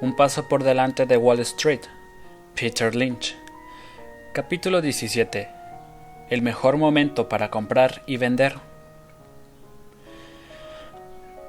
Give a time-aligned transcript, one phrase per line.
[0.00, 1.80] Un paso por delante de Wall Street.
[2.54, 3.34] Peter Lynch.
[4.32, 5.48] Capítulo 17.
[6.30, 8.54] El mejor momento para comprar y vender.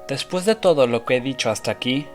[0.08, 2.08] Después de todo lo que he dicho hasta aquí,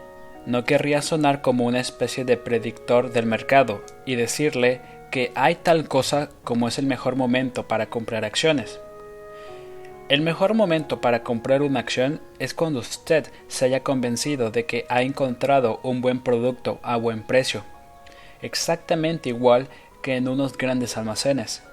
[0.46, 4.82] no querría sonar como una especie de predictor del mercado y decirle
[5.12, 8.82] que hay tal cosa como es el mejor momento para comprar acciones.
[10.08, 14.86] El mejor momento para comprar una acción es cuando usted se haya convencido de que
[14.88, 17.64] ha encontrado un buen producto a buen precio,
[18.44, 19.68] exactamente igual
[20.04, 21.64] que en unos grandes almacenes.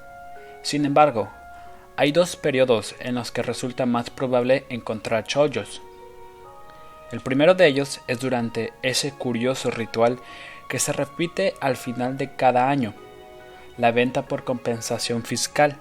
[0.62, 1.28] Sin embargo,
[1.96, 5.82] hay dos periodos en los que resulta más probable encontrar chollos.
[7.10, 10.18] El primero de ellos es durante ese curioso ritual
[10.70, 12.94] que se repite al final de cada año,
[13.76, 15.76] la venta por compensación fiscal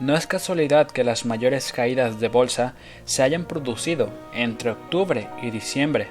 [0.00, 5.50] no es casualidad que las mayores caídas de bolsa se hayan producido entre octubre y
[5.50, 6.08] diciembre.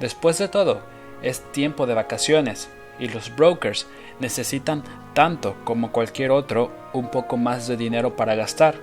[0.00, 0.82] Después de todo,
[1.22, 3.86] es tiempo de vacaciones y los brokers
[4.18, 4.84] necesitan
[5.14, 8.74] tanto como cualquier otro un poco más de dinero para gastar.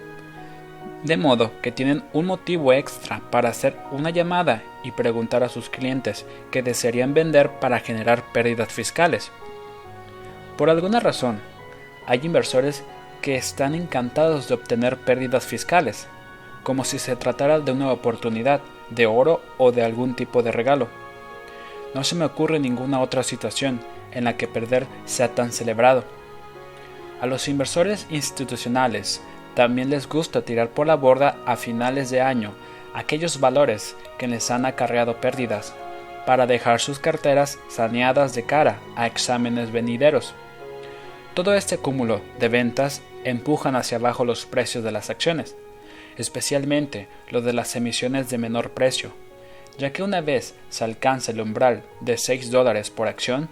[1.04, 5.70] De modo que tienen un motivo extra para hacer una llamada y preguntar a sus
[5.70, 9.32] clientes que desearían vender para generar pérdidas fiscales.
[10.58, 11.40] Por alguna razón,
[12.08, 12.84] hay inversores
[13.22, 16.08] que están encantados de obtener pérdidas fiscales,
[16.64, 20.88] como si se tratara de una oportunidad, de oro o de algún tipo de regalo.
[21.94, 23.80] No se me ocurre ninguna otra situación
[24.12, 26.04] en la que perder sea tan celebrado.
[27.22, 29.22] A los inversores institucionales
[29.56, 32.54] también les gusta tirar por la borda a finales de año
[32.94, 35.74] aquellos valores que les han acarreado pérdidas,
[36.26, 40.36] para dejar sus carteras saneadas de cara a exámenes venideros.
[41.38, 45.56] Todo este cúmulo de ventas empujan hacia abajo los precios de las acciones,
[46.18, 49.12] especialmente los de las emisiones de menor precio,
[49.78, 53.50] ya que una vez se alcanza el umbral de 6 dólares por acción,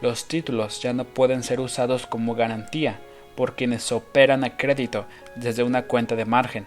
[0.00, 2.98] los títulos ya no pueden ser usados como garantía
[3.36, 5.04] por quienes operan a crédito
[5.36, 6.66] desde una cuenta de margen.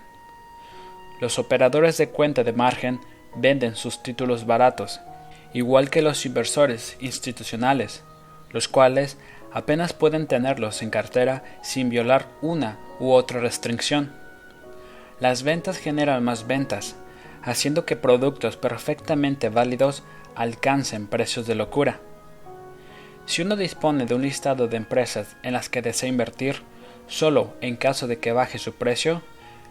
[1.21, 2.99] Los operadores de cuenta de margen
[3.35, 4.99] venden sus títulos baratos,
[5.55, 8.03] igual que los inversores institucionales,
[8.51, 9.17] los cuales
[9.53, 14.11] apenas pueden tenerlos en cartera sin violar una u otra restricción.
[15.19, 16.95] Las ventas generan más ventas,
[17.43, 20.03] haciendo que productos perfectamente válidos
[20.35, 21.99] alcancen precios de locura.
[23.25, 26.63] Si uno dispone de un listado de empresas en las que desea invertir,
[27.07, 29.21] solo en caso de que baje su precio,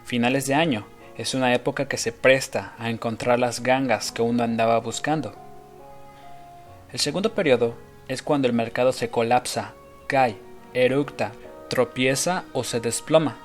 [0.04, 0.86] finales de año
[1.16, 5.34] es una época que se presta a encontrar las gangas que uno andaba buscando.
[6.92, 7.76] El segundo periodo
[8.10, 9.75] es cuando el mercado se colapsa,
[10.09, 10.37] cae,
[10.75, 11.31] eructa,
[11.69, 13.37] tropieza o se desploma,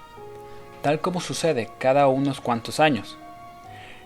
[0.82, 3.16] tal como sucede cada unos cuantos años.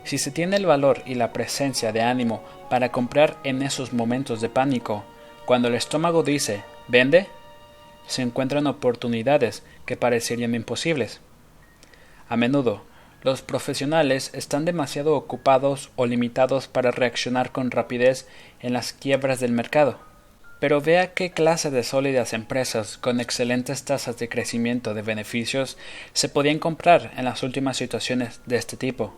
[0.03, 4.42] Si se tiene el valor y la presencia de ánimo para comprar en esos momentos
[4.42, 5.06] de pánico,
[5.46, 7.28] cuando el estómago dice vende,
[8.06, 11.22] se encuentran oportunidades que parecerían imposibles.
[12.28, 12.84] A menudo,
[13.22, 18.28] los profesionales están demasiado ocupados o limitados para reaccionar con rapidez
[18.59, 20.09] en las quiebras del mercado.
[20.59, 25.78] Pero vea qué clase de sólidas empresas con excelentes tasas de crecimiento de beneficios
[26.14, 29.14] se podían comprar en las últimas situaciones de este tipo.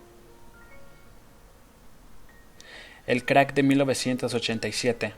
[3.06, 5.12] El crack de 1987.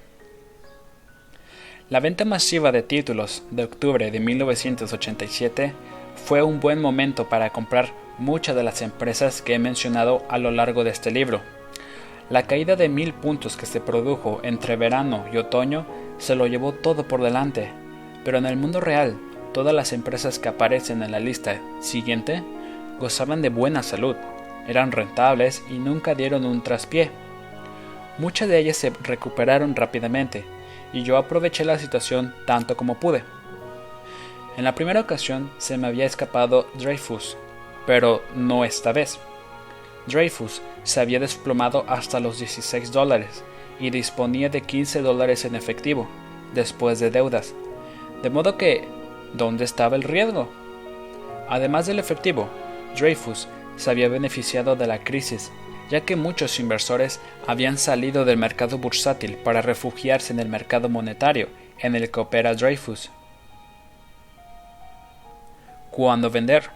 [1.91, 5.75] La venta masiva de títulos de octubre de 1987
[6.17, 10.51] fue un buen momento para comprar muchas de las empresas que he mencionado a lo
[10.51, 11.43] largo de este libro.
[12.31, 15.85] La caída de mil puntos que se produjo entre verano y otoño
[16.25, 17.71] se lo llevó todo por delante,
[18.25, 19.19] pero en el mundo real,
[19.53, 22.43] todas las empresas que aparecen en la lista siguiente
[22.99, 24.17] gozaban de buena salud,
[24.67, 27.11] eran rentables y nunca dieron un traspié.
[28.17, 30.47] Muchas de ellas se recuperaron rápidamente,
[30.95, 33.23] y yo aproveché la situación tanto como pude.
[34.57, 37.37] En la primera ocasión se me había escapado Dreyfus,
[37.87, 39.19] pero no esta vez.
[40.07, 43.45] Dreyfus se había desplomado hasta los 16 dólares
[43.81, 46.09] y disponía de 15 dólares en efectivo,
[46.55, 47.55] después de deudas.
[48.23, 48.87] De modo que,
[49.35, 50.49] ¿dónde estaba el riesgo?
[51.49, 52.49] Además del efectivo,
[52.97, 55.51] Dreyfus se había beneficiado de la crisis,
[55.91, 61.49] ya que muchos inversores habían salido del mercado bursátil para refugiarse en el mercado monetario
[61.81, 63.11] en el que opera Dreyfus.
[65.91, 66.71] ¿Cuándo vender?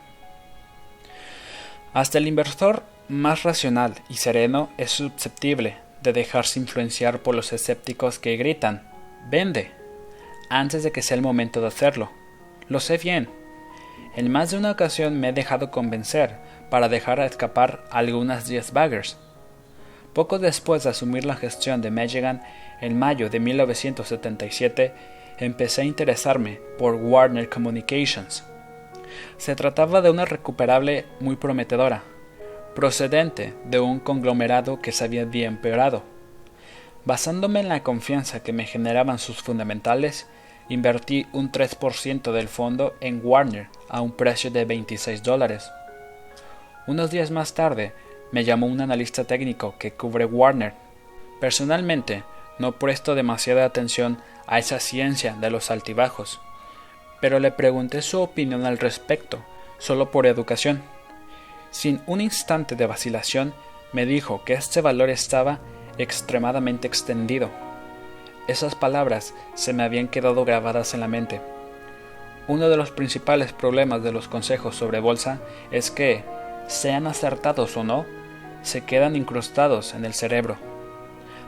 [1.95, 8.19] Hasta el inversor más racional y sereno es susceptible de dejarse influenciar por los escépticos
[8.19, 8.91] que gritan
[9.31, 9.71] Vende
[10.49, 12.11] antes de que sea el momento de hacerlo.
[12.69, 13.29] Lo sé bien.
[14.17, 16.37] En más de una ocasión me he dejado convencer
[16.71, 19.19] para dejar escapar algunas 10 baggers.
[20.15, 22.43] Poco después de asumir la gestión de Magellan,
[22.81, 24.95] en mayo de 1977,
[25.39, 28.45] empecé a interesarme por Warner Communications.
[29.37, 32.03] Se trataba de una recuperable muy prometedora,
[32.75, 36.03] procedente de un conglomerado que se había empeorado.
[37.05, 40.27] Basándome en la confianza que me generaban sus fundamentales,
[40.69, 45.71] invertí un 3% del fondo en Warner a un precio de 26 dólares.
[46.87, 47.93] Unos días más tarde,
[48.31, 50.75] me llamó un analista técnico que cubre Warner.
[51.41, 52.25] Personalmente,
[52.59, 56.41] no presto demasiada atención a esa ciencia de los altibajos,
[57.21, 59.39] pero le pregunté su opinión al respecto,
[59.79, 60.83] solo por educación.
[61.71, 63.55] Sin un instante de vacilación,
[63.93, 65.61] me dijo que este valor estaba
[65.99, 67.51] extremadamente extendido.
[68.47, 71.41] Esas palabras se me habían quedado grabadas en la mente.
[72.47, 76.25] Uno de los principales problemas de los consejos sobre bolsa es que,
[76.67, 78.07] sean acertados o no,
[78.63, 80.57] se quedan incrustados en el cerebro.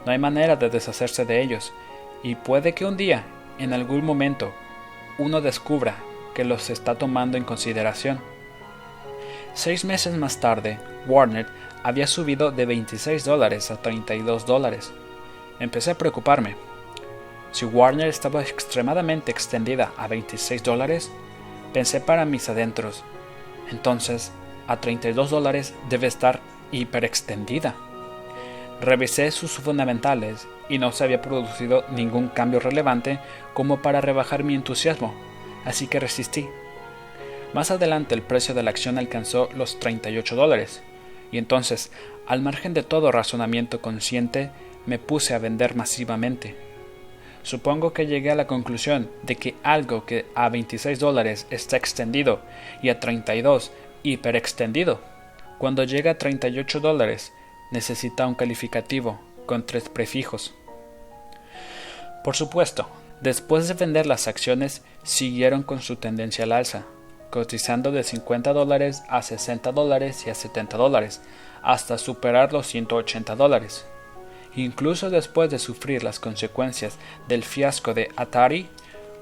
[0.04, 1.72] No hay manera de deshacerse de ellos,
[2.22, 3.24] y puede que un día,
[3.58, 4.52] en algún momento,
[5.18, 5.96] uno descubra
[6.34, 8.20] que los está tomando en consideración.
[9.54, 11.46] Seis meses más tarde, Warner
[11.82, 14.92] había subido de 26 dólares a 32 dólares.
[15.58, 16.56] Empecé a preocuparme.
[17.50, 21.10] Si Warner estaba extremadamente extendida a 26 dólares,
[21.72, 23.02] pensé para mis adentros.
[23.70, 24.30] Entonces,
[24.68, 27.74] a 32 dólares debe estar hiperextendida.
[28.80, 33.18] Revisé sus fundamentales y no se había producido ningún cambio relevante
[33.52, 35.12] como para rebajar mi entusiasmo,
[35.64, 36.48] así que resistí.
[37.52, 40.82] Más adelante el precio de la acción alcanzó los 38 dólares,
[41.32, 41.90] y entonces,
[42.26, 44.50] al margen de todo razonamiento consciente,
[44.86, 46.54] me puse a vender masivamente.
[47.42, 52.40] Supongo que llegué a la conclusión de que algo que a 26 dólares está extendido
[52.82, 55.00] y a 32 hiperextendido,
[55.58, 57.32] cuando llega a 38 dólares
[57.72, 60.54] necesita un calificativo con tres prefijos.
[62.22, 62.88] Por supuesto,
[63.20, 66.86] después de vender las acciones siguieron con su tendencia al alza,
[67.30, 71.20] cotizando de 50 dólares a 60 dólares y a 70 dólares,
[71.62, 73.86] hasta superar los 180 dólares.
[74.56, 76.98] Incluso después de sufrir las consecuencias
[77.28, 78.68] del fiasco de Atari,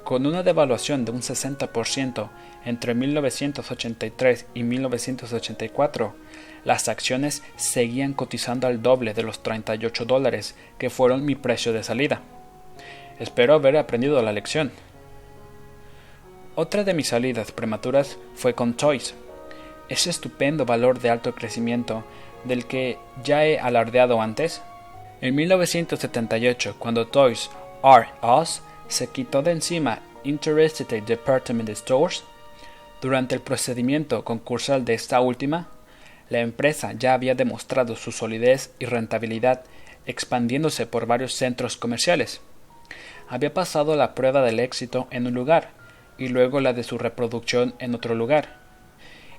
[0.04, 2.30] con una devaluación de un 60%
[2.64, 6.14] entre 1983 y 1984,
[6.64, 11.84] las acciones seguían cotizando al doble de los 38 dólares que fueron mi precio de
[11.84, 12.22] salida.
[13.18, 14.70] Espero haber aprendido la lección.
[16.60, 19.14] Otra de mis salidas prematuras fue con Toys,
[19.88, 22.02] ese estupendo valor de alto crecimiento
[22.42, 24.60] del que ya he alardeado antes.
[25.20, 27.48] En 1978, cuando Toys
[27.84, 32.24] R Us se quitó de encima Interested Department Stores,
[33.00, 35.68] durante el procedimiento concursal de esta última,
[36.28, 39.62] la empresa ya había demostrado su solidez y rentabilidad
[40.06, 42.40] expandiéndose por varios centros comerciales.
[43.28, 45.77] Había pasado la prueba del éxito en un lugar
[46.18, 48.58] y luego la de su reproducción en otro lugar.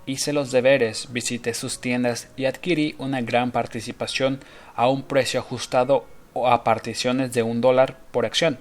[0.05, 4.39] Hice los deberes, visité sus tiendas y adquirí una gran participación
[4.75, 8.57] a un precio ajustado o a particiones de un dólar por acción.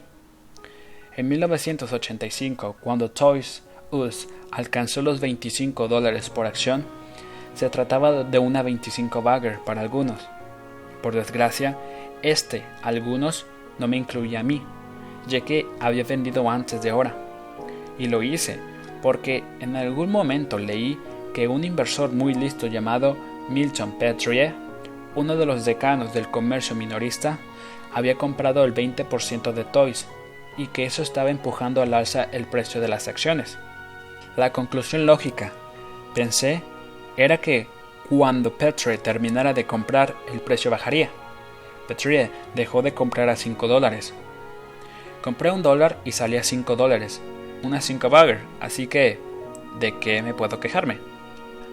[1.17, 6.85] En 1985, cuando Toys US alcanzó los 25 dólares por acción,
[7.55, 10.29] se trataba de una 25 bagger para algunos.
[11.03, 11.79] Por desgracia,
[12.23, 13.47] este, algunos,
[13.79, 14.63] no me incluía a mí,
[15.27, 17.28] ya que había vendido antes de hora.
[17.99, 18.59] Y lo hice
[19.03, 20.99] porque en algún momento leí
[21.35, 23.17] que un inversor muy listo llamado
[23.49, 24.53] Milton Petrie,
[25.15, 27.39] uno de los decanos del comercio minorista,
[27.93, 30.07] había comprado el 20% de Toys
[30.57, 33.59] y que eso estaba empujando al alza el precio de las acciones.
[34.37, 35.53] La conclusión lógica,
[36.15, 36.63] pensé,
[37.17, 37.67] era que
[38.09, 41.11] cuando Petrie terminara de comprar, el precio bajaría.
[41.87, 44.13] Petrie dejó de comprar a 5 dólares.
[45.23, 47.21] Compré un dólar y salí a 5 dólares,
[47.63, 49.19] una 5 bagger, así que,
[49.81, 50.99] ¿de qué me puedo quejarme?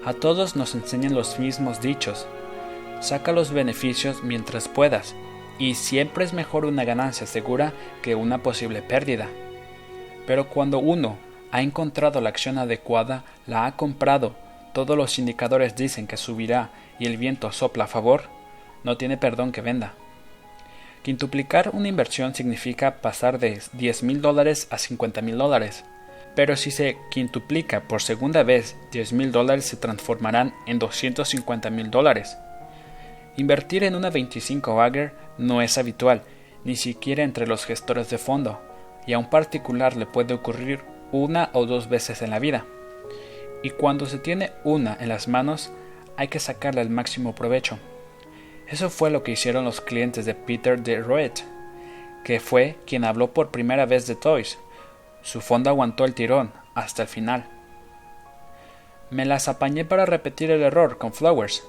[0.03, 2.27] A todos nos enseñan los mismos dichos.
[2.99, 5.15] Saca los beneficios mientras puedas,
[5.57, 9.27] y siempre es mejor una ganancia segura que una posible pérdida.
[10.27, 11.17] Pero cuando uno
[11.51, 14.35] ha encontrado la acción adecuada, la ha comprado,
[14.73, 18.23] todos los indicadores dicen que subirá y el viento sopla a favor,
[18.83, 19.93] no tiene perdón que venda.
[21.05, 25.85] Quintuplicar una inversión significa pasar de 10 mil dólares a 50 mil dólares.
[26.33, 31.91] Pero si se quintuplica por segunda vez, 10 mil dólares se transformarán en 250 mil
[31.91, 32.39] dólares.
[33.37, 36.23] Invertir en una 25 bagger no es habitual,
[36.63, 38.59] ni siquiera entre los gestores de fondo,
[39.05, 40.79] y a un particular le puede ocurrir
[41.11, 42.65] una o dos veces en la vida.
[43.61, 45.71] Y cuando se tiene una en las manos,
[46.17, 47.77] hay que sacarle el máximo provecho.
[48.67, 51.43] Eso fue lo que hicieron los clientes de Peter de Roet.
[52.23, 54.57] que fue quien habló por primera vez de Toys.
[55.21, 57.45] Su fondo aguantó el tirón hasta el final.
[59.11, 61.63] Me las apañé para repetir el error con Flowers,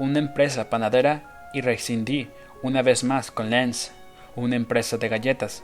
[0.00, 2.28] una empresa panadera, y rescindí
[2.62, 3.92] una vez más con Lens,
[4.34, 5.62] una empresa de galletas.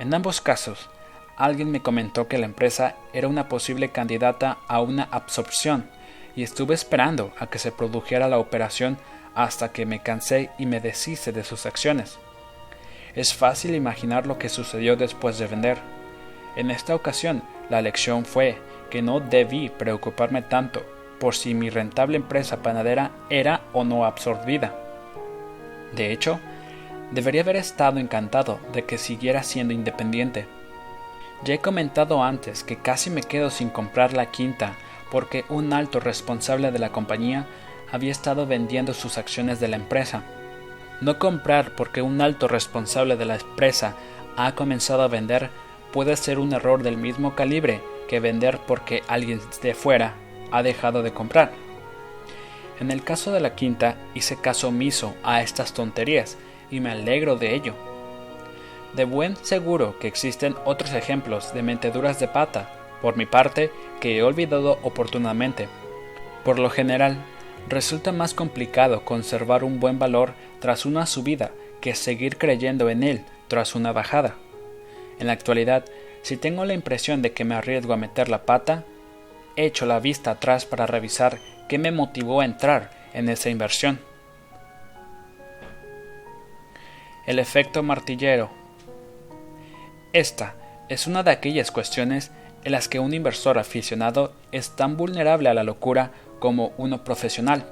[0.00, 0.88] En ambos casos,
[1.36, 5.88] alguien me comentó que la empresa era una posible candidata a una absorción
[6.34, 8.98] y estuve esperando a que se produjera la operación
[9.34, 12.18] hasta que me cansé y me deshice de sus acciones.
[13.14, 15.78] Es fácil imaginar lo que sucedió después de vender.
[16.56, 18.58] En esta ocasión, la lección fue
[18.90, 20.84] que no debí preocuparme tanto
[21.18, 24.74] por si mi rentable empresa panadera era o no absorbida.
[25.94, 26.40] De hecho,
[27.12, 30.46] debería haber estado encantado de que siguiera siendo independiente.
[31.44, 34.74] Ya he comentado antes que casi me quedo sin comprar la quinta
[35.10, 37.46] porque un alto responsable de la compañía
[37.94, 40.24] había estado vendiendo sus acciones de la empresa.
[41.00, 43.94] No comprar porque un alto responsable de la empresa
[44.36, 45.50] ha comenzado a vender
[45.92, 50.14] puede ser un error del mismo calibre que vender porque alguien de fuera
[50.50, 51.52] ha dejado de comprar.
[52.80, 56.36] En el caso de la quinta hice caso omiso a estas tonterías
[56.72, 57.74] y me alegro de ello.
[58.94, 63.70] De buen seguro que existen otros ejemplos de menteduras de pata, por mi parte,
[64.00, 65.68] que he olvidado oportunamente.
[66.42, 67.24] Por lo general,
[67.68, 73.24] resulta más complicado conservar un buen valor tras una subida que seguir creyendo en él
[73.48, 74.36] tras una bajada.
[75.18, 75.84] En la actualidad,
[76.22, 78.84] si tengo la impresión de que me arriesgo a meter la pata,
[79.56, 84.00] echo la vista atrás para revisar qué me motivó a entrar en esa inversión.
[87.26, 88.50] El efecto martillero.
[90.12, 90.54] Esta
[90.88, 92.30] es una de aquellas cuestiones
[92.64, 96.12] en las que un inversor aficionado es tan vulnerable a la locura
[96.44, 97.64] como uno profesional.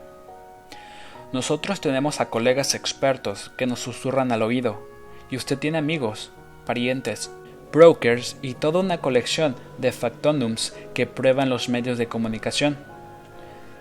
[1.31, 4.89] Nosotros tenemos a colegas expertos que nos susurran al oído,
[5.29, 6.31] y usted tiene amigos,
[6.65, 7.31] parientes,
[7.71, 12.79] brokers y toda una colección de factondums que prueban los medios de comunicación.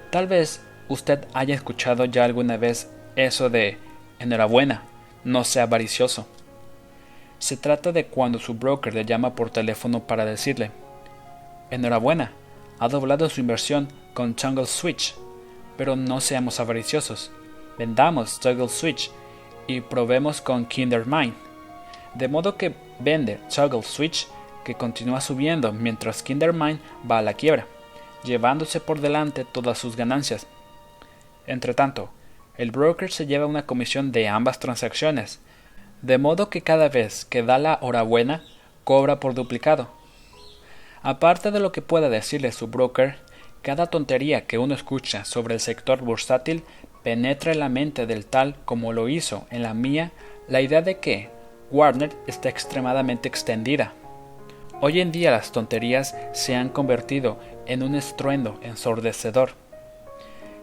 [0.10, 3.78] Tal vez usted haya escuchado ya alguna vez eso de
[4.20, 4.84] enhorabuena,
[5.24, 6.28] no sea avaricioso.
[7.40, 10.72] Se trata de cuando su broker le llama por teléfono para decirle,
[11.70, 12.34] enhorabuena,
[12.82, 15.14] ha doblado su inversión con Jungle Switch,
[15.78, 17.30] pero no seamos avariciosos.
[17.78, 19.12] Vendamos Jungle Switch
[19.68, 21.36] y probemos con Kindermind.
[22.16, 24.28] De modo que vende Toggle Switch
[24.66, 27.68] que continúa subiendo mientras Kindermind va a la quiebra,
[28.24, 30.48] llevándose por delante todas sus ganancias.
[31.46, 32.10] Entretanto,
[32.58, 35.40] el broker se lleva una comisión de ambas transacciones,
[36.02, 38.44] de modo que cada vez que da la hora buena,
[38.84, 40.01] cobra por duplicado.
[41.04, 43.16] Aparte de lo que pueda decirle su broker,
[43.64, 46.64] cada tontería que uno escucha sobre el sector bursátil
[47.04, 50.12] penetra en la mente del tal como lo hizo en la mía
[50.48, 51.30] la idea de que
[51.72, 53.94] Warner está extremadamente extendida.
[54.80, 59.52] Hoy en día las tonterías se han convertido en un estruendo ensordecedor.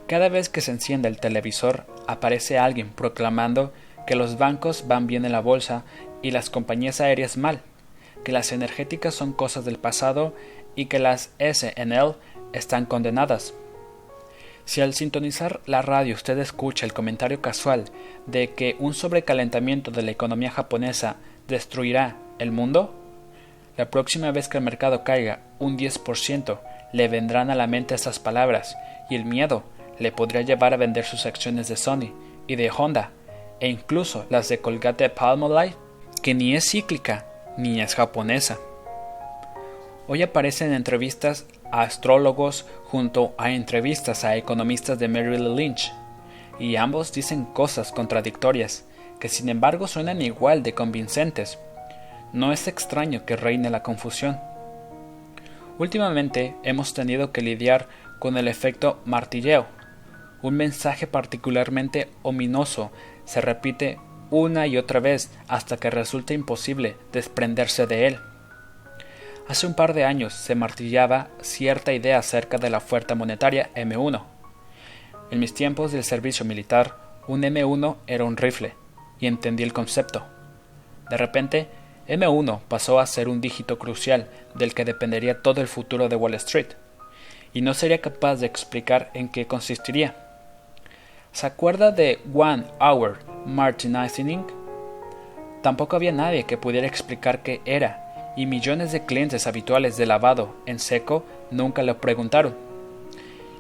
[0.07, 3.73] Cada vez que se enciende el televisor aparece alguien proclamando
[4.07, 5.85] que los bancos van bien en la bolsa
[6.23, 7.61] y las compañías aéreas mal,
[8.25, 10.35] que las energéticas son cosas del pasado
[10.75, 12.17] y que las SNL
[12.53, 13.55] están condenadas.
[14.65, 17.87] Si al sintonizar la radio usted escucha el comentario casual
[18.27, 21.17] de que un sobrecalentamiento de la economía japonesa
[21.49, 22.95] destruirá el mundo,
[23.79, 26.59] la próxima vez que el mercado caiga un 10%
[26.93, 28.77] le vendrán a la mente esas palabras
[29.09, 29.63] y el miedo
[29.99, 32.13] le podría llevar a vender sus acciones de Sony
[32.47, 33.11] y de Honda
[33.61, 35.75] e incluso las de Colgate Palmolive,
[36.23, 37.25] que ni es cíclica
[37.59, 38.57] ni es japonesa.
[40.07, 45.93] Hoy aparecen entrevistas a astrólogos junto a entrevistas a economistas de Merrill Lynch,
[46.59, 48.87] y ambos dicen cosas contradictorias,
[49.19, 51.59] que sin embargo suenan igual de convincentes.
[52.33, 54.39] No es extraño que reine la confusión.
[55.79, 57.89] Últimamente hemos tenido que lidiar
[58.21, 59.67] con el efecto martilleo.
[60.43, 62.93] Un mensaje particularmente ominoso
[63.25, 63.99] se repite
[64.31, 68.19] una y otra vez hasta que resulta imposible desprenderse de él.
[69.49, 74.23] Hace un par de años se martillaba cierta idea acerca de la oferta monetaria M1.
[75.31, 78.75] En mis tiempos del servicio militar, un M1 era un rifle,
[79.19, 80.25] y entendí el concepto.
[81.09, 81.69] De repente,
[82.09, 86.35] M1 pasó a ser un dígito crucial del que dependería todo el futuro de Wall
[86.35, 86.69] Street,
[87.55, 90.28] y no sería capaz de explicar en qué consistiría.
[91.33, 94.45] ¿Se acuerda de One Hour Martinizing?
[95.63, 100.55] Tampoco había nadie que pudiera explicar qué era y millones de clientes habituales de lavado
[100.67, 102.57] en seco nunca lo preguntaron.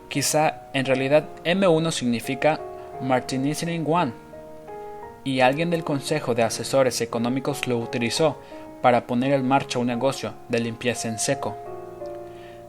[0.09, 2.61] Quizá en realidad M1 significa
[3.01, 4.13] Martinizing One.
[5.25, 8.39] y alguien del Consejo de Asesores Económicos lo utilizó
[8.81, 11.57] para poner en marcha un negocio de limpieza en seco.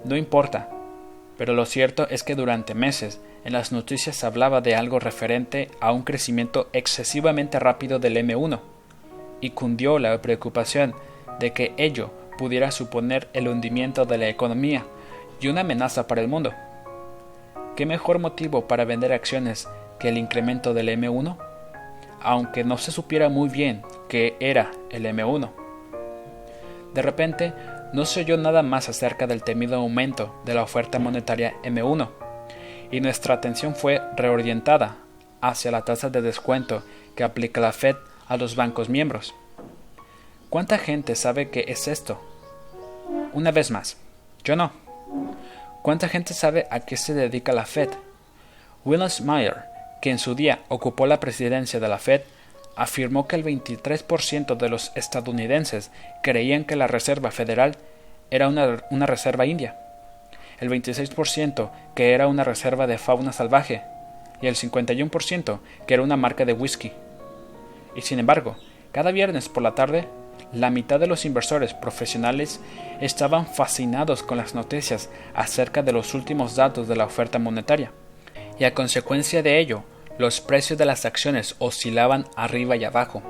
[0.04, 0.70] No importa,
[1.38, 5.92] pero lo cierto es que durante meses en las noticias hablaba de algo referente a
[5.92, 8.60] un crecimiento excesivamente rápido del M1,
[9.42, 10.94] y cundió la preocupación
[11.40, 14.86] de que ello pudiera suponer el hundimiento de la economía
[15.42, 16.54] y una amenaza para el mundo.
[17.76, 19.68] ¿Qué mejor motivo para vender acciones
[20.00, 21.38] que el incremento del M1?
[22.22, 25.50] Aunque no se supiera muy bien qué era el M1.
[26.94, 27.54] De repente,
[27.94, 32.10] no se oyó nada más acerca del temido aumento de la oferta monetaria M1,
[32.92, 34.98] y nuestra atención fue reorientada
[35.42, 36.84] hacia la tasa de descuento
[37.16, 37.96] que aplica la Fed
[38.28, 39.34] a los bancos miembros.
[40.50, 42.20] ¿Cuánta gente sabe qué es esto?
[43.34, 43.98] Una vez más,
[44.44, 44.72] yo no.
[45.84, 47.90] ¿Cuánta gente sabe a qué se dedica la Fed?
[48.86, 49.66] Willis Meyer,
[50.02, 52.22] que en su día ocupó la presidencia de la Fed,
[52.76, 55.92] afirmó que el 23% de los estadounidenses
[56.24, 57.78] creían que la Reserva Federal
[58.32, 59.76] era una, una reserva india,
[60.60, 63.82] el 26% que era una reserva de fauna salvaje
[64.42, 66.92] y el 51% que era una marca de whisky.
[67.96, 68.56] Y sin embargo,
[68.92, 70.08] cada viernes por la tarde,
[70.54, 72.60] la mitad de los inversores profesionales
[73.02, 77.92] estaban fascinados con las noticias acerca de los últimos datos de la oferta monetaria,
[78.58, 79.84] y a consecuencia de ello,
[80.18, 83.22] los precios de las acciones oscilaban arriba y abajo.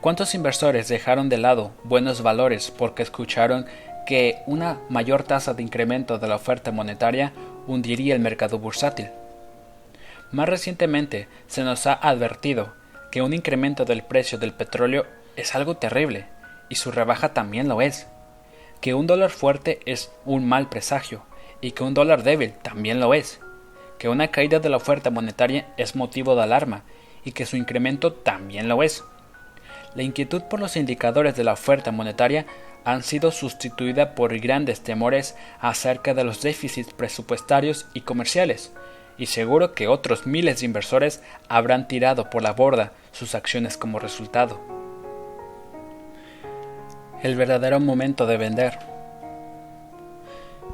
[0.00, 3.66] ¿Cuántos inversores dejaron de lado buenos valores porque escucharon
[4.06, 7.32] que una mayor tasa de incremento de la oferta monetaria
[7.66, 9.08] hundiría el mercado bursátil?
[10.32, 12.74] Más recientemente se nos ha advertido
[13.10, 15.06] que un incremento del precio del petróleo
[15.36, 16.26] es algo terrible,
[16.68, 18.06] y su rebaja también lo es,
[18.80, 21.22] que un dólar fuerte es un mal presagio,
[21.60, 23.40] y que un dólar débil también lo es,
[23.98, 26.82] que una caída de la oferta monetaria es motivo de alarma
[27.24, 29.04] y que su incremento también lo es.
[29.94, 32.46] La inquietud por los indicadores de la oferta monetaria
[32.84, 38.72] han sido sustituida por grandes temores acerca de los déficits presupuestarios y comerciales,
[39.16, 43.98] y seguro que otros miles de inversores habrán tirado por la borda sus acciones como
[43.98, 44.60] resultado.
[47.22, 48.78] El verdadero momento de vender.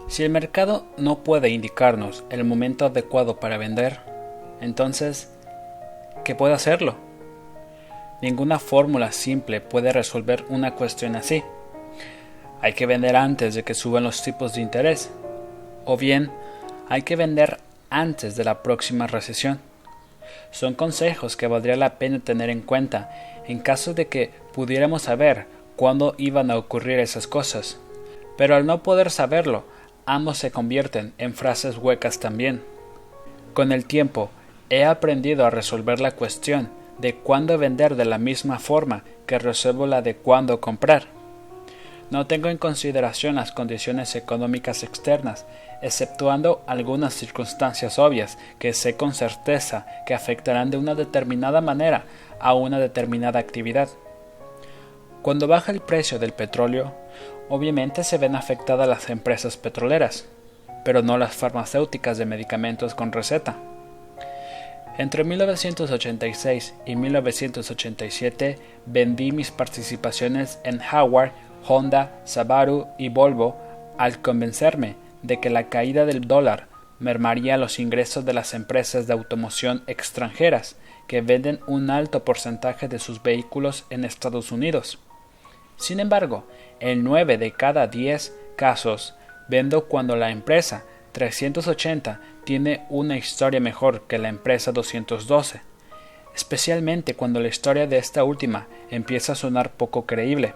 [0.09, 4.01] Si el mercado no puede indicarnos el momento adecuado para vender,
[4.61, 5.31] entonces,
[6.25, 6.97] ¿qué puede hacerlo?
[8.21, 11.45] Ninguna fórmula simple puede resolver una cuestión así.
[12.63, 15.11] Hay que vender antes de que suban los tipos de interés,
[15.85, 16.31] o bien
[16.89, 19.61] hay que vender antes de la próxima recesión.
[20.51, 23.11] Son consejos que valdría la pena tener en cuenta
[23.47, 25.47] en caso de que pudiéramos saber
[25.77, 27.79] cuándo iban a ocurrir esas cosas.
[28.37, 29.65] Pero al no poder saberlo,
[30.07, 32.63] ambos se convierten en frases huecas también.
[33.55, 34.31] Con el tiempo,
[34.69, 36.69] he aprendido a resolver la cuestión
[36.99, 41.20] de cuándo vender de la misma forma que resuelvo la de cuándo comprar.
[42.11, 45.47] No tengo en consideración las condiciones económicas externas,
[45.81, 52.05] exceptuando algunas circunstancias obvias que sé con certeza que afectarán de una determinada manera
[52.41, 53.89] a una determinada actividad.
[55.23, 56.95] Cuando baja el precio del petróleo,
[57.49, 60.27] obviamente se ven afectadas las empresas petroleras,
[60.85, 63.57] pero no las farmacéuticas de medicamentos con receta.
[64.99, 71.33] Entre 1986 y 1987 vendí mis participaciones en Howard,
[71.71, 73.57] Honda, Subaru y Volvo
[73.97, 76.67] al convencerme de que la caída del dólar
[76.99, 82.99] mermaría los ingresos de las empresas de automoción extranjeras que venden un alto porcentaje de
[82.99, 84.99] sus vehículos en Estados Unidos.
[85.77, 86.45] Sin embargo,
[86.81, 89.15] en 9 de cada 10 casos
[89.49, 95.61] vendo cuando la empresa 380 tiene una historia mejor que la empresa 212,
[96.35, 100.53] especialmente cuando la historia de esta última empieza a sonar poco creíble.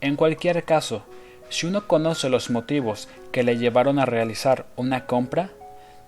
[0.00, 1.02] En cualquier caso,
[1.50, 5.50] si uno conoce los motivos que le llevaron a realizar una compra,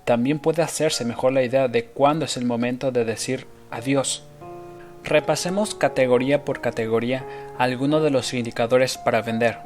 [0.05, 4.23] también puede hacerse mejor la idea de cuándo es el momento de decir adiós.
[5.03, 7.25] Repasemos categoría por categoría
[7.59, 9.59] algunos de los indicadores para vender.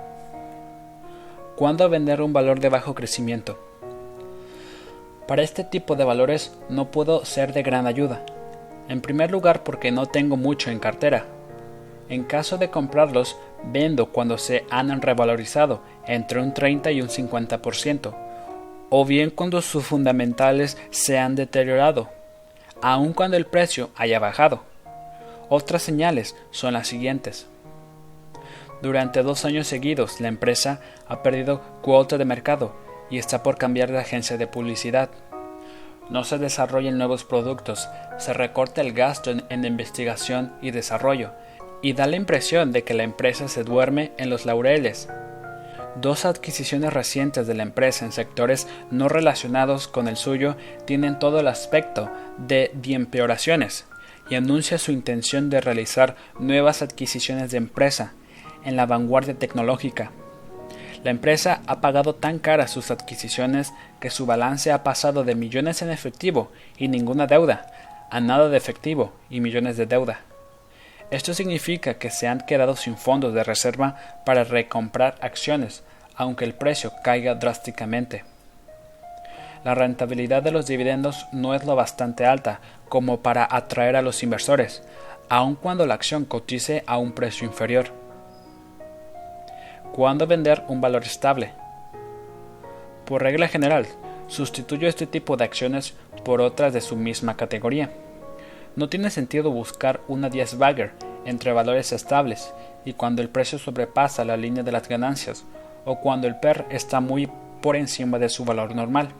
[1.57, 3.59] ¿Cuándo vender un valor de bajo crecimiento?
[5.29, 8.25] Para este tipo de valores no puedo ser de gran ayuda.
[8.89, 11.27] En primer lugar porque no tengo mucho en cartera.
[12.09, 18.15] En caso de comprarlos, vendo cuando se han revalorizado entre un 30 y un 50%,
[18.91, 22.11] o bien cuando sus fundamentales se han deteriorado,
[22.83, 24.63] aun cuando el precio haya bajado.
[25.49, 27.47] Otras señales son las siguientes.
[28.83, 32.75] Durante dos años seguidos, la empresa ha perdido cuota de mercado
[33.11, 35.11] y está por cambiar de agencia de publicidad.
[36.11, 37.89] no se desarrollen nuevos productos,
[38.19, 41.31] se recorta el gasto en, investigación y desarrollo,
[41.85, 45.07] y da la impresión de que la empresa se duerme en los laureles.
[46.01, 51.41] Dos adquisiciones recientes de la empresa en sectores no relacionados con el suyo tienen todo
[51.41, 53.85] el aspecto de empeoraciones
[54.31, 58.15] y anuncia su intención de realizar nuevas adquisiciones de empresa
[58.65, 60.11] en la vanguardia tecnológica.
[61.05, 65.83] La empresa ha pagado tan caras sus adquisiciones que su balance ha pasado de millones
[65.83, 67.67] en efectivo y ninguna deuda
[68.11, 70.23] a nada de efectivo y millones de deuda.
[71.11, 75.83] Esto significa que se han quedado sin fondos de reserva para recomprar acciones,
[76.17, 78.25] aunque el precio caiga drásticamente.
[79.65, 84.23] La rentabilidad de los dividendos no es lo bastante alta como para atraer a los
[84.23, 84.83] inversores,
[85.29, 87.87] aun cuando la acción cotice a un precio inferior.
[89.93, 91.53] ¿Cuándo vender un valor estable?
[93.07, 93.87] Por regla general,
[94.27, 97.91] sustituyo este tipo de acciones por otras de su misma categoría.
[98.77, 100.93] No tiene sentido buscar una 10 bagger
[101.25, 102.53] entre valores estables
[102.85, 105.45] y cuando el precio sobrepasa la línea de las ganancias
[105.85, 107.31] o cuando el PER está muy
[107.63, 109.11] por encima de su valor normal.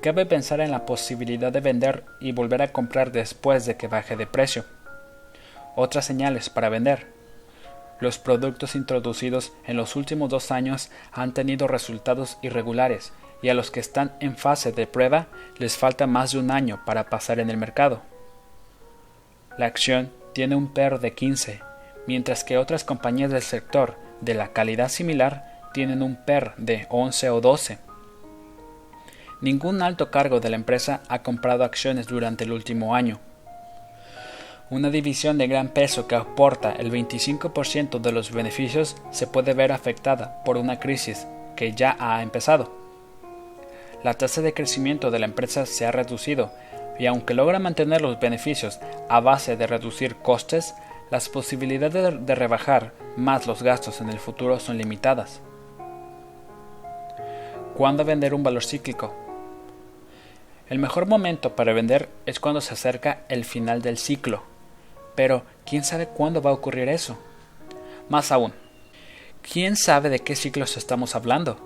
[0.00, 4.16] Cabe pensar en la posibilidad de vender y volver a comprar después de que baje
[4.16, 4.64] de precio.
[5.76, 7.06] Otras señales para vender.
[8.00, 13.70] Los productos introducidos en los últimos dos años han tenido resultados irregulares y a los
[13.70, 15.26] que están en fase de prueba
[15.58, 18.13] les falta más de un año para pasar en el mercado.
[19.56, 21.60] La acción tiene un PER de 15,
[22.06, 27.30] mientras que otras compañías del sector de la calidad similar tienen un PER de 11
[27.30, 27.78] o 12.
[29.40, 33.20] Ningún alto cargo de la empresa ha comprado acciones durante el último año.
[34.70, 39.70] Una división de gran peso que aporta el 25% de los beneficios se puede ver
[39.70, 42.72] afectada por una crisis que ya ha empezado.
[44.02, 46.50] La tasa de crecimiento de la empresa se ha reducido
[46.98, 50.74] y aunque logra mantener los beneficios a base de reducir costes,
[51.10, 55.40] las posibilidades de rebajar más los gastos en el futuro son limitadas.
[57.76, 59.14] ¿Cuándo vender un valor cíclico?
[60.68, 64.54] El mejor momento para vender es cuando se acerca el final del ciclo
[65.14, 67.16] pero, ¿quién sabe cuándo va a ocurrir eso?
[68.08, 68.52] Más aún,
[69.42, 71.58] ¿quién sabe de qué ciclos estamos hablando?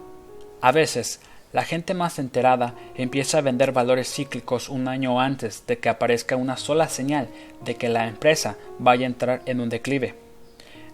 [0.60, 1.20] A veces,
[1.52, 6.37] la gente más enterada empieza a vender valores cíclicos un año antes de que aparezca
[6.37, 7.28] una sola señal
[7.64, 10.14] de que la empresa vaya a entrar en un declive.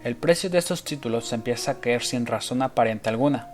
[0.03, 3.49] El precio de estos títulos empieza a caer sin razón aparente alguna.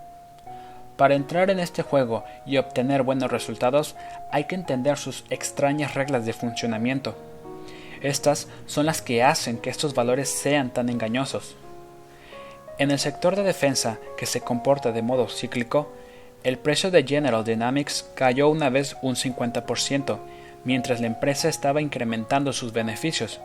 [0.98, 3.96] Para entrar en este juego y obtener buenos resultados
[4.32, 7.16] hay que entender sus extrañas reglas de funcionamiento
[8.02, 11.56] estas son las que hacen que estos valores sean tan engañosos.
[12.80, 15.92] En el sector de defensa, que se comporta de modo cíclico,
[16.44, 20.20] el precio de General Dynamics cayó una vez un 50%,
[20.64, 23.40] mientras la empresa estaba incrementando sus beneficios.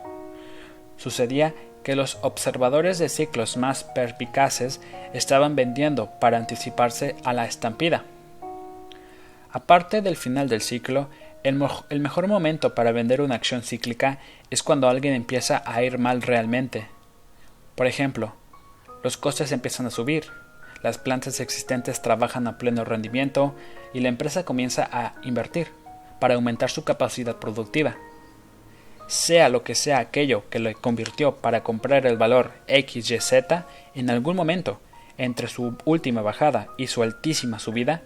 [0.97, 4.81] Sucedía que los observadores de ciclos más perpicaces
[5.13, 8.03] estaban vendiendo para anticiparse a la estampida.
[9.51, 11.07] Aparte del final del ciclo,
[11.43, 11.55] el,
[12.01, 16.87] mejor momento para vender una acción cíclica es cuando alguien empieza a ir mal realmente.
[17.75, 18.33] Por ejemplo,
[19.03, 20.25] los costes empiezan a subir,
[20.87, 23.53] las plantas existentes trabajan a pleno rendimiento
[23.93, 25.67] y la empresa comienza a invertir
[26.21, 27.97] para aumentar su capacidad productiva.
[29.07, 33.33] Sea lo que sea aquello que le convirtió para comprar el valor XYZ
[33.95, 34.79] en algún momento
[35.17, 38.01] entre su última bajada y su altísima subida,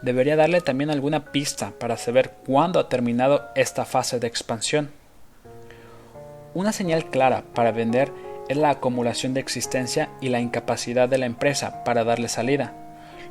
[0.00, 4.90] debería darle también alguna pista para saber cuándo ha terminado esta fase de expansión.
[6.54, 8.10] Una señal clara para vender
[8.52, 12.72] es la acumulación de existencia y la incapacidad de la empresa para darle salida,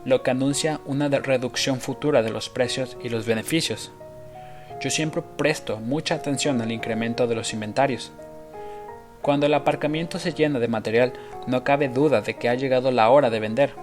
[0.03, 3.91] lo que anuncia una reducción futura de los precios y los beneficios.
[4.81, 8.11] Yo siempre presto mucha atención al incremento de los inventarios.
[9.21, 11.13] Cuando el aparcamiento se llena de material,
[11.45, 13.75] no cabe duda de que ha llegado la hora de vender.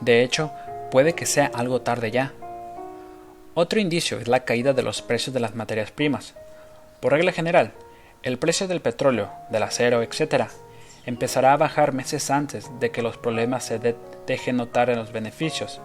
[0.00, 0.50] De hecho,
[0.90, 2.32] puede que sea algo tarde ya.
[3.52, 6.34] Otro indicio es la caída de los precios de las materias primas.
[7.00, 7.72] Por regla general,
[8.22, 10.46] el precio del petróleo, del acero, etc.,
[11.06, 13.78] empezará a bajar meses antes de que los problemas se
[14.26, 15.80] dejen notar en los beneficios.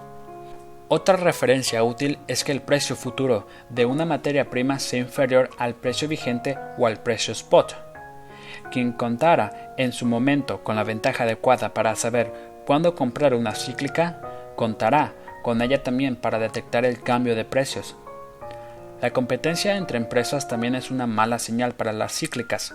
[0.89, 5.75] Otra referencia útil es que el precio futuro de una materia prima sea inferior al
[5.75, 7.75] precio vigente o al precio spot.
[8.71, 12.31] Quien contara en su momento con la ventaja adecuada para saber
[12.65, 14.21] cuándo comprar una cíclica
[14.55, 17.97] contará con ella también para detectar el cambio de precios.
[19.01, 22.73] La competencia entre empresas también es una mala señal para las cíclicas.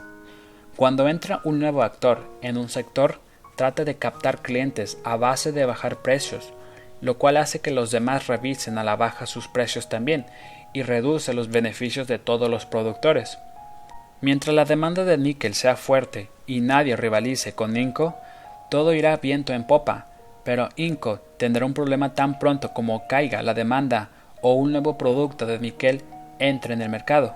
[0.77, 3.21] Cuando entra un nuevo actor en un sector,
[3.57, 6.53] trata de captar clientes a base de bajar precios,
[7.03, 10.25] lo cual hace que los demás revisen a la baja sus precios también
[10.73, 13.39] y reduce los beneficios de todos los productores.
[14.23, 18.17] Mientras la demanda de níquel sea fuerte y nadie rivalice con Inco,
[18.71, 20.07] todo irá viento en popa,
[20.45, 24.09] pero Inco tendrá un problema tan pronto como caiga la demanda
[24.41, 26.03] o un nuevo producto de níquel
[26.39, 27.35] entre en el mercado.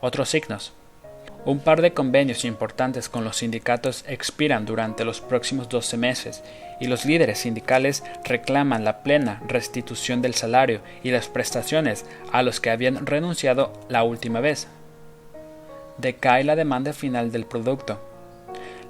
[0.00, 0.72] Otros signos.
[1.46, 6.42] Un par de convenios importantes con los sindicatos expiran durante los próximos 12 meses
[6.80, 12.60] y los líderes sindicales reclaman la plena restitución del salario y las prestaciones a los
[12.60, 14.68] que habían renunciado la última vez.
[15.96, 17.98] Decae la demanda final del producto.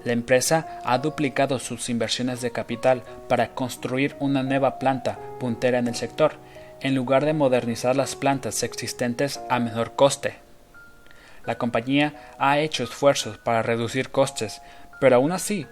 [0.04, 5.86] La empresa ha duplicado sus inversiones de capital para construir una nueva planta puntera en
[5.86, 6.32] el sector,
[6.80, 10.49] en lugar de modernizar las plantas existentes a menor coste.
[11.44, 14.61] La compañía ha hecho esfuerzos para reducir costes,
[15.00, 15.66] pero aún así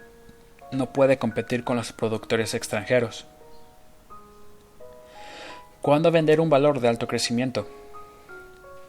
[0.71, 3.25] no puede competir con los productores extranjeros.
[5.81, 7.67] ¿Cuándo vender un valor de alto crecimiento?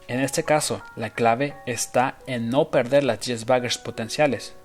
[0.07, 4.55] En este caso, la clave está en no perder las 10 baggers potenciales.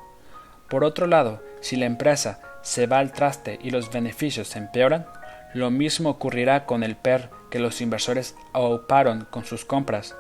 [0.68, 5.07] Por otro lado, si la empresa se va al traste y los beneficios se empeoran,
[5.55, 10.16] lo mismo ocurrirá con el PER que los inversores auparon con sus compras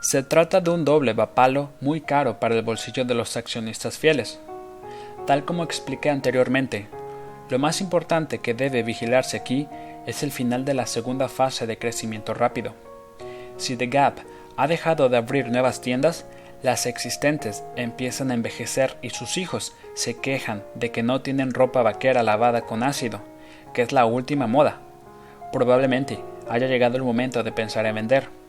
[0.00, 4.40] se trata de un doble vapalo muy caro para el bolsillo de los accionistas fieles.
[5.26, 6.88] Tal como expliqué anteriormente,
[7.50, 9.68] lo más importante que debe vigilarse aquí
[10.06, 12.72] es el final de la segunda fase de crecimiento rápido.
[13.58, 14.20] Si The Gap
[14.56, 16.24] ha dejado de abrir nuevas tiendas,
[16.62, 21.82] las existentes empiezan a envejecer y sus hijos se quejan de que no tienen ropa
[21.82, 23.20] vaquera lavada con ácido,
[23.74, 24.80] que es la última moda.
[25.52, 28.39] Probablemente haya llegado el momento de pensar en vender.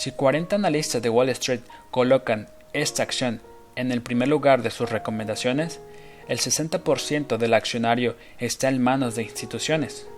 [0.00, 1.60] Si 40 analistas de Wall Street
[1.90, 3.42] colocan esta acción
[3.76, 5.78] en el primer lugar de sus recomendaciones,
[6.26, 10.08] el 60% del accionario está en manos de instituciones,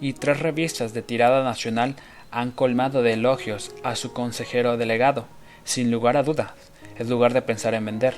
[0.00, 1.96] y tres revistas de tirada nacional
[2.30, 5.26] han colmado de elogios a su consejero delegado,
[5.64, 6.52] sin lugar a dudas,
[6.96, 8.14] es lugar de pensar en vender.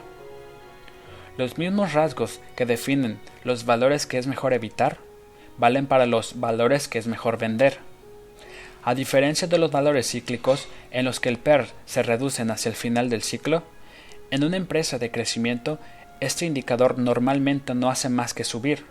[1.38, 4.98] Los mismos rasgos que definen los valores que es mejor evitar,
[5.56, 7.78] valen para los valores que es mejor vender.
[8.86, 12.74] A diferencia de los valores cíclicos en los que el PER se reducen hacia el
[12.74, 13.62] final del ciclo,
[14.30, 15.78] en una empresa de crecimiento
[16.20, 18.84] este indicador normalmente no hace más que subir,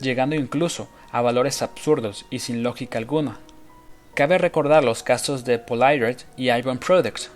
[0.00, 3.38] llegando incluso a valores absurdos y sin lógica alguna.
[4.14, 7.30] Cabe recordar los casos de Polaroid y Ivan Products.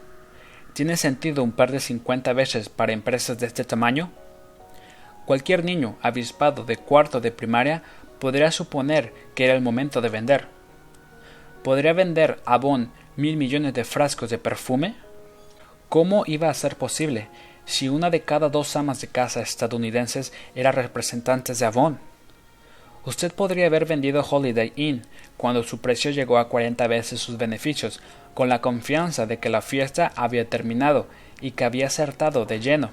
[0.73, 4.11] ¿Tiene sentido un par de 50 veces para empresas de este tamaño?
[5.27, 7.85] Cualquier niño avispado de cuarto de primaria
[8.19, 10.54] podría suponer que era el momento de vender
[11.65, 14.97] ¿Podría vender Avon mil millones de frascos de perfume?
[15.89, 17.29] ¿Cómo iba a ser posible
[17.65, 21.99] si una de cada dos amas de casa estadounidenses era representantes de Avon?
[23.07, 25.07] Usted podría haber vendido Holiday Inn
[25.39, 28.03] cuando su precio llegó a 40 veces sus beneficios,
[28.35, 31.07] con la confianza de que la fiesta había terminado
[31.41, 32.91] y que había acertado de lleno.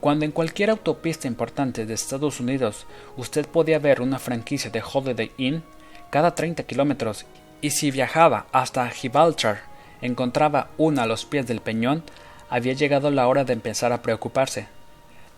[0.00, 2.86] Cuando en cualquier autopista importante de Estados Unidos
[3.18, 5.62] usted podía ver una franquicia de Holiday Inn
[6.08, 7.26] cada 30 kilómetros
[7.60, 9.60] y si viajaba hasta Gibraltar
[10.00, 12.02] encontraba una a los pies del peñón,
[12.50, 14.68] había llegado la hora de empezar a preocuparse.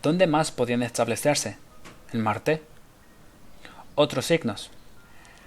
[0.03, 1.57] ¿Dónde más podían establecerse?
[2.13, 2.63] ¿En Marte?
[3.95, 4.71] Otros signos.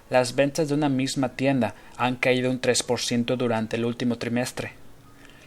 [0.10, 4.74] Las ventas de una misma tienda han caído un 3% durante el último trimestre.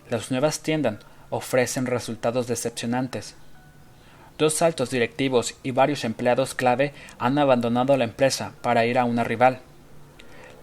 [0.09, 0.97] Las nuevas tiendas
[1.31, 3.35] ofrecen resultados decepcionantes.
[4.39, 9.23] Dos altos directivos y varios empleados clave han abandonado la empresa para ir a una
[9.23, 9.61] rival.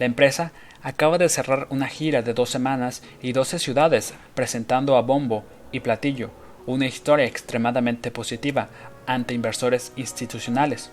[0.02, 5.04] La empresa acaba de cerrar una gira de dos semanas y doce ciudades presentando a
[5.04, 6.32] bombo y platillo
[6.66, 8.70] una historia extremadamente positiva
[9.06, 10.90] ante inversores institucionales.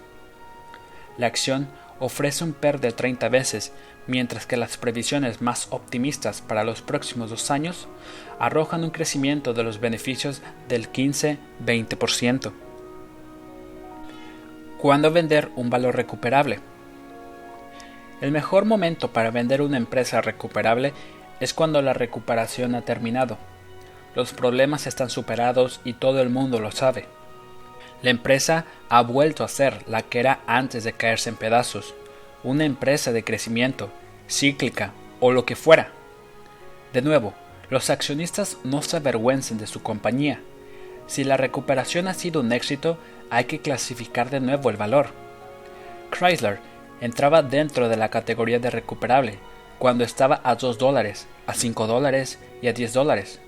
[1.17, 1.69] La acción
[2.01, 3.73] ofrece un PER de 30 veces,
[4.07, 7.89] mientras que las previsiones más optimistas para los próximos dos años
[8.39, 12.53] arrojan un crecimiento de los beneficios del 15-20%.
[14.77, 16.61] ¿Cuándo vender un valor recuperable?
[18.21, 20.93] El mejor momento para vender una empresa recuperable
[21.41, 23.39] es cuando la recuperación ha terminado.
[24.15, 27.07] Los problemas están superados y todo el mundo lo sabe.
[28.03, 31.95] La empresa ha vuelto a ser la que era antes de caerse en pedazos,
[32.43, 33.91] una empresa de crecimiento,
[34.29, 35.91] cíclica o lo que fuera.
[36.93, 37.35] De nuevo,
[37.71, 40.41] los accionistas no se avergüencen de su compañía.
[41.07, 42.99] Si la recuperación ha sido un éxito,
[43.31, 45.09] hay que clasificar de nuevo el valor.
[46.11, 46.61] Chrysler
[47.01, 49.39] entraba dentro de la categoría de recuperable,
[49.79, 53.41] cuando estaba a 2 dólares, a 5 dólares y a 10 dólares,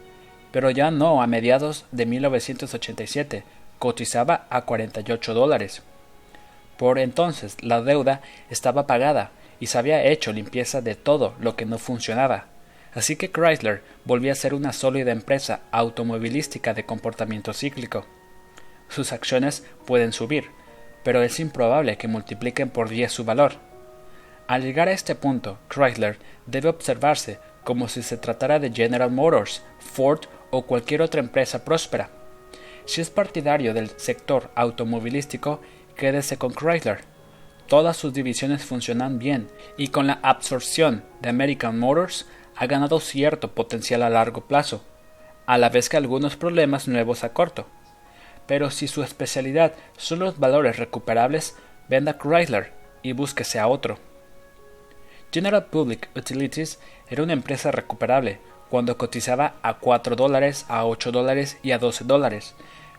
[0.52, 3.44] pero ya no a mediados de 1987,
[3.78, 5.82] cotizaba a 48 dólares.
[6.76, 11.66] Por entonces la deuda estaba pagada y se había hecho limpieza de todo lo que
[11.66, 12.46] no funcionaba.
[12.94, 18.06] Así que Chrysler volvió a ser una sólida empresa automovilística de comportamiento cíclico.
[18.88, 20.50] Sus acciones pueden subir,
[21.02, 23.54] pero es improbable que multipliquen por 10 su valor.
[24.46, 29.62] Al llegar a este punto, Chrysler debe observarse como si se tratara de General Motors,
[29.78, 32.10] Ford o cualquier otra empresa próspera.
[32.84, 35.60] Si es partidario del sector automovilístico,
[35.94, 37.02] quédese con Chrysler.
[37.68, 43.54] Todas sus divisiones funcionan bien y con la absorción de American Motors ha ganado cierto
[43.54, 44.84] potencial a largo plazo,
[45.46, 47.66] a la vez que algunos problemas nuevos a corto.
[48.50, 51.54] Pero si su especialidad son los valores recuperables,
[51.88, 54.00] venda Chrysler y búsquese a otro.
[55.32, 61.58] General Public Utilities era una empresa recuperable cuando cotizaba a 4 dólares, a 8 dólares
[61.62, 62.56] y a 12 dólares,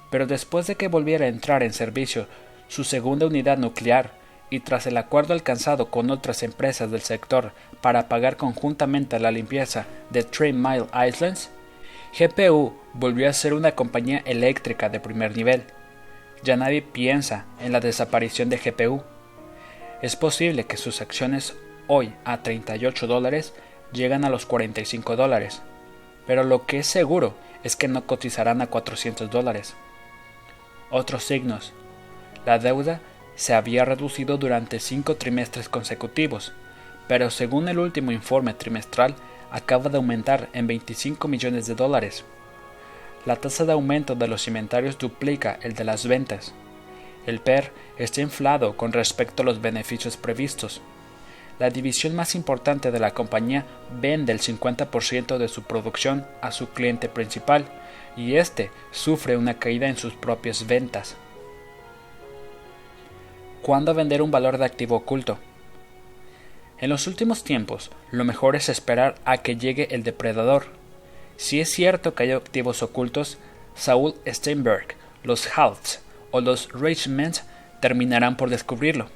[0.09, 2.27] pero después de que volviera a entrar en servicio
[2.69, 4.11] su segunda unidad nuclear
[4.49, 9.85] y tras el acuerdo alcanzado con otras empresas del sector para pagar conjuntamente la limpieza
[10.11, 11.49] de Three Mile Islands,
[12.17, 15.63] GPU volvió a ser una compañía eléctrica de primer nivel.
[16.43, 19.03] Ya nadie piensa en la desaparición de GPU.
[20.01, 21.55] Es posible que sus acciones
[21.87, 23.53] hoy a 38 dólares
[23.93, 25.61] llegan a los 45 dólares,
[26.27, 29.75] pero lo que es seguro es que no cotizarán a 400 dólares.
[30.89, 31.71] Otros signos.
[32.45, 32.99] La deuda
[33.35, 36.51] se había reducido durante cinco trimestres consecutivos,
[37.07, 39.15] pero según el último informe trimestral
[39.51, 42.23] acaba de aumentar en 25 millones de dólares.
[43.25, 46.53] La tasa de aumento de los inventarios duplica el de las ventas.
[47.27, 50.81] El PER está inflado con respecto a los beneficios previstos
[51.61, 53.67] la división más importante de la compañía
[54.01, 57.65] vende el 50% de su producción a su cliente principal
[58.17, 61.15] y este sufre una caída en sus propias ventas.
[63.61, 65.37] ¿Cuándo vender un valor de activo oculto?
[66.81, 70.65] En los últimos tiempos, lo mejor es esperar a que llegue el depredador.
[71.37, 73.37] Si es cierto que hay activos ocultos,
[73.75, 77.35] Saul Steinberg, los Halts o los Richmond
[77.81, 79.09] terminarán por descubrirlo.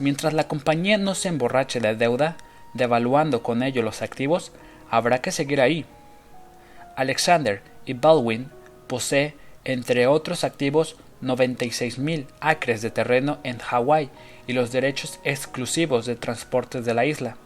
[0.00, 2.36] Mientras la compañía no se emborrache de deuda,
[2.74, 4.50] devaluando con ello los activos,
[4.90, 5.84] habrá que seguir ahí.
[6.96, 8.50] Alexander y Baldwin
[8.88, 14.10] posee, entre otros activos, 96.000 acres de terreno en Hawái
[14.48, 17.36] y los derechos exclusivos de transportes de la isla.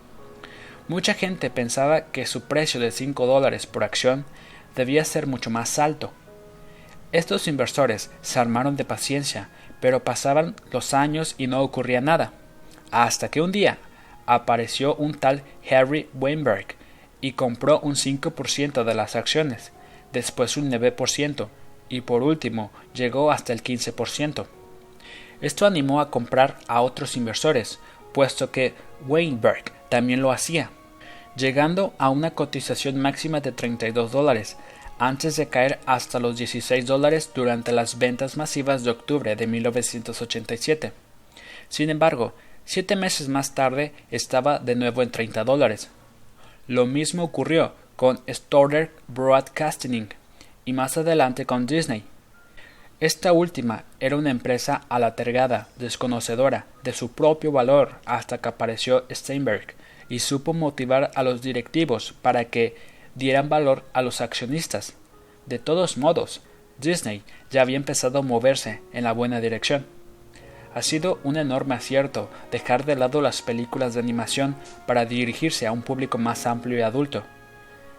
[0.88, 4.24] Mucha gente pensaba que su precio de 5 dólares por acción
[4.74, 6.12] debía ser mucho más alto.
[7.12, 9.50] Estos inversores se armaron de paciencia,
[9.82, 12.32] pero pasaban los años y no ocurría nada
[12.92, 13.78] hasta que un día
[14.26, 16.76] apareció un tal Harry Weinberg
[17.20, 19.72] y compró un 5% de las acciones,
[20.12, 21.48] después un 9%
[21.88, 24.46] y por último llegó hasta el 15%.
[25.42, 27.78] Esto animó a comprar a otros inversores,
[28.14, 28.74] puesto que
[29.06, 30.70] Weinberg también lo hacía,
[31.36, 34.56] llegando a una cotización máxima de 32 dólares,
[34.98, 40.92] antes de caer hasta los 16 dólares durante las ventas masivas de octubre de 1987.
[41.68, 42.32] Sin embargo,
[42.64, 45.88] Siete meses más tarde estaba de nuevo en 30 dólares.
[46.68, 50.08] Lo mismo ocurrió con Stoddard Broadcasting
[50.64, 52.04] y más adelante con Disney.
[53.02, 59.74] Esta última era una empresa alatergada, desconocedora de su propio valor hasta que apareció Steinberg
[60.08, 62.76] y supo motivar a los directivos para que
[63.16, 64.94] dieran valor a los accionistas.
[65.46, 66.42] De todos modos,
[66.78, 69.84] Disney ya había empezado a moverse en la buena dirección.
[70.72, 74.54] Ha sido un enorme acierto dejar de lado las películas de animación
[74.86, 77.24] para dirigirse a un público más amplio y adulto.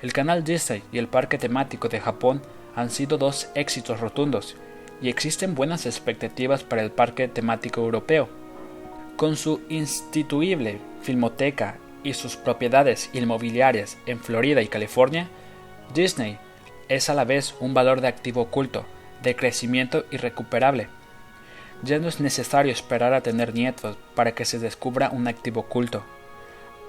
[0.01, 2.41] El canal Disney y el parque temático de Japón
[2.73, 4.55] han sido dos éxitos rotundos,
[5.03, 8.27] y existen buenas expectativas para el parque temático europeo.
[9.15, 15.27] Con su instituible filmoteca y sus propiedades inmobiliarias en Florida y California,
[15.93, 16.39] Disney
[16.89, 18.85] es a la vez un valor de activo oculto,
[19.21, 20.87] de crecimiento irrecuperable
[21.83, 26.03] ya no es necesario esperar a tener nietos para que se descubra un activo oculto.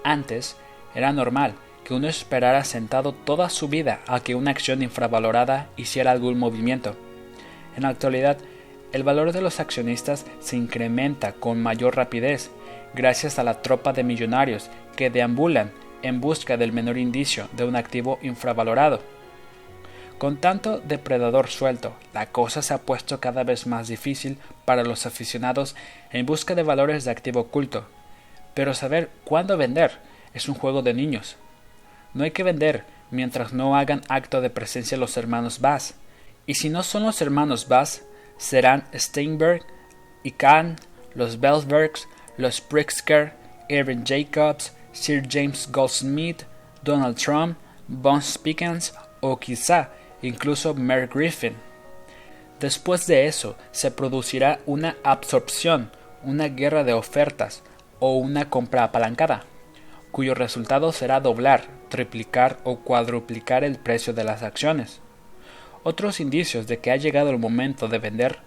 [0.03, 0.55] Antes,
[0.93, 1.53] era normal
[1.83, 6.95] que uno esperara sentado toda su vida a que una acción infravalorada hiciera algún movimiento.
[7.75, 8.37] En la actualidad,
[8.91, 12.49] el valor de los accionistas se incrementa con mayor rapidez
[12.93, 15.71] gracias a la tropa de millonarios que deambulan
[16.01, 19.01] en busca del menor indicio de un activo infravalorado.
[20.17, 25.05] Con tanto depredador suelto, la cosa se ha puesto cada vez más difícil para los
[25.05, 25.75] aficionados
[26.11, 27.85] en busca de valores de activo oculto.
[28.53, 29.99] Pero saber cuándo vender
[30.33, 31.35] es un juego de niños.
[32.13, 35.95] No hay que vender mientras no hagan acto de presencia los hermanos Bass.
[36.45, 38.03] Y si no son los hermanos Bass,
[38.37, 39.63] serán Steinberg
[40.23, 40.75] y Kahn,
[41.13, 43.33] los Bellsbergs, los Pritzker,
[43.69, 46.43] Aaron Jacobs, Sir James Goldsmith,
[46.83, 49.89] Donald Trump, Bones Pickens o quizá
[50.21, 51.55] incluso Merrick Griffin.
[52.59, 55.91] Después de eso se producirá una absorción,
[56.23, 57.63] una guerra de ofertas
[57.99, 59.43] o una compra apalancada,
[60.11, 65.01] cuyo resultado será doblar, triplicar o cuadruplicar el precio de las acciones.
[65.87, 68.39] Otros indicios de que ha llegado el momento de vender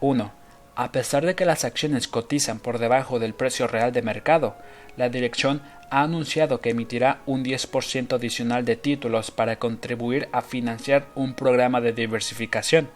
[0.00, 0.30] 1.
[0.76, 4.54] A pesar de que las acciones cotizan por debajo del precio real de mercado,
[4.96, 11.08] la dirección ha anunciado que emitirá un 10% adicional de títulos para contribuir a financiar
[11.16, 12.90] un programa de diversificación.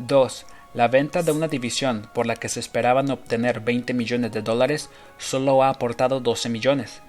[0.00, 0.44] 2.
[0.74, 4.90] La venta de una división por la que se esperaban obtener 20 millones de dólares
[5.16, 7.00] solo ha aportado 12 millones.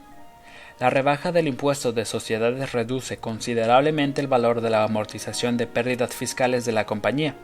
[0.84, 6.14] La rebaja del impuesto de sociedades reduce considerablemente el valor de la amortización de pérdidas
[6.14, 7.36] fiscales de la compañía.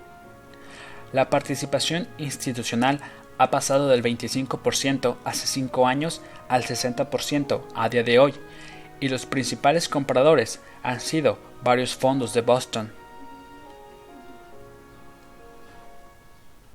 [1.14, 3.00] La participación institucional
[3.38, 8.34] ha pasado del 25% hace 5 años al 60% a día de hoy,
[9.00, 12.92] y los principales compradores han sido varios fondos de Boston,